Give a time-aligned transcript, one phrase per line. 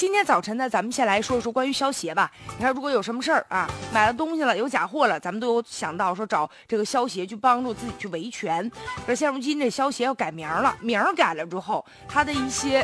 [0.00, 2.32] 今天早晨呢，咱们先来说一说关于消协吧。
[2.56, 8.66] 你看，如果有什么事儿啊，买了东西了，有假货了，咱们都有想到说找这个消协去帮助自己去维权。
[9.04, 12.82] 可是现如今这消协要改名了，名儿改了之后，它的一些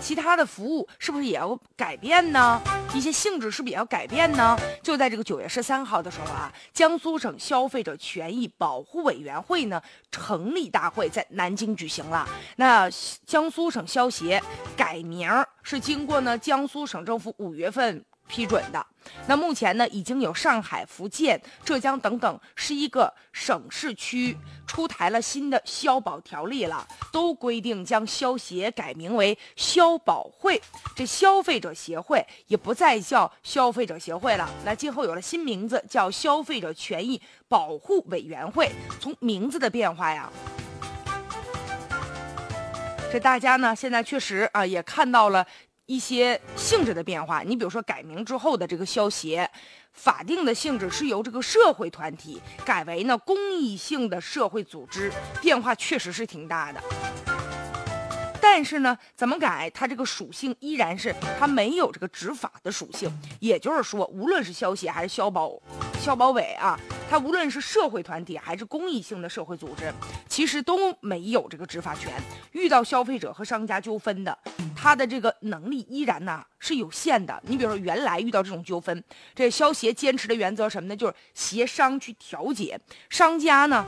[0.00, 2.60] 其他的服务是不是也要改变呢？
[2.94, 4.56] 一些性质是不是也要改变呢？
[4.82, 12.26] 就在这个九月十三号的时候啊，江苏省消费者权益保护委员会呢成立大会在南京举行了。
[12.56, 12.88] 那
[13.26, 14.42] 江苏省消协
[14.76, 15.30] 改名
[15.62, 16.38] 是经过呢。
[16.38, 18.86] 江苏省政府五月份批准的，
[19.26, 30.60] 那目前呢，已经有上海、福建、浙江等等十一个省市区出台了新的消保条例了，都规定将消协改名为消保会，
[30.94, 38.70] 这消费者协会也不再叫消费者协会了，那今后有了新名字，叫消费者权益保护委员会。
[39.00, 40.30] 从名字的变化呀，
[43.10, 45.46] 这大家呢现在确实啊也看到了。
[45.88, 49.50] 一些性质的变化，你比如说改名之后的这个消协，
[49.94, 56.82] 法定的性质是由这个社会团体改为呢公益性的社会组织，变化确实是挺大的。
[58.38, 65.48] 但是呢，怎么改，它这个属性依然是它没有这个执法的属性，也就是说，无论是消协还是消保
[65.98, 66.78] 消保委啊。
[67.10, 69.92] 它无论是社会团体还是公益性的社会组织，
[70.28, 72.12] 其实都没有这个执法权。
[72.52, 74.38] 遇到消费者和商家纠纷的，
[74.76, 77.42] 他的这个能力依然呢是有限的。
[77.46, 79.02] 你比如说，原来遇到这种纠纷，
[79.34, 80.94] 这消协坚持的原则什么呢？
[80.94, 83.86] 就是协商去调解，商家呢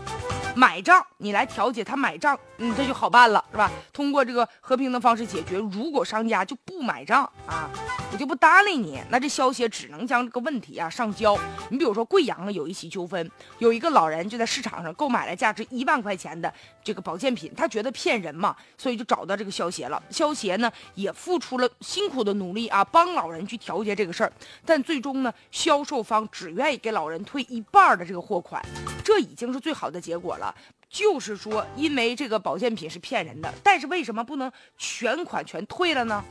[0.54, 3.70] 买账，你来调解，他买账，嗯，这就好办了，是吧？
[3.92, 5.58] 通过这个和平的方式解决。
[5.58, 7.68] 如果商家就不买账啊，
[8.12, 11.38] 我就不搭理你，那这消协只能将这个问题啊上交。
[11.68, 13.10] 你比如说贵阳有一起纠。
[13.10, 13.28] 纷
[13.58, 16.52] 有一个老人就在市场上购买了价值一万块钱的
[16.84, 20.00] 这个保健品，他觉得骗人嘛，所以就找到这个消协了。
[20.10, 24.32] 消协呢也付出了辛苦的努力啊，帮老人去调节这个事儿，
[24.64, 28.64] 但最终呢，销售方只愿意给老人退一半的这个货款，
[29.10, 30.54] 这已经是最好的结果了。
[30.88, 36.24] 就是说，因为这个保健品是骗人的，但是为什么不能全款全退了呢？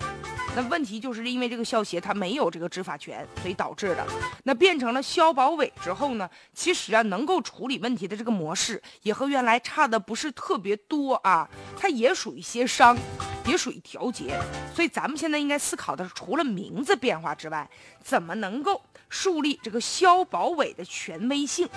[0.55, 4.07] 那问题就是因为这个消协它没有这个执法权，所以导致的。
[4.43, 11.49] 那变成了消保委之后呢，其实啊，能够处理问题的这个模式也和原来差的不是特别多啊。
[11.77, 12.97] 它也属于协商，
[13.45, 14.39] 也属于调节。
[14.73, 17.69] 所以咱们现在应该思考的是，除了名字变化之外，
[18.01, 21.69] 怎么能够树立这个消保委的权威性？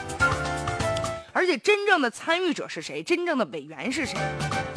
[1.32, 3.02] 而且真正的参与者是谁？
[3.02, 4.18] 真正的委员是谁？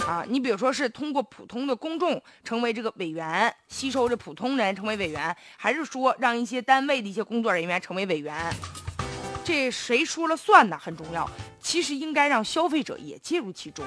[0.07, 8.33] 啊，你比如说是通过普通的公众成为这个委员，吸收这普通人成为委员，还是说让一些单位的一些工作人员成为委员？
[9.43, 10.77] 这谁说了算呢？
[10.77, 11.29] 很重要。
[11.59, 13.83] 其实应该让消费者也介入其中。